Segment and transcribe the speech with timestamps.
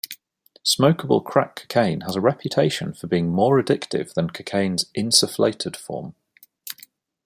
[0.65, 6.15] Smokeable crack cocaine has a reputation for being more addictive than cocaine's insufflated form.